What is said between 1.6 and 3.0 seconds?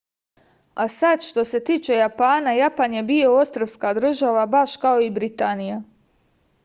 tiče japana japan